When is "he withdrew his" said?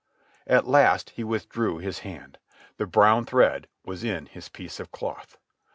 1.11-1.99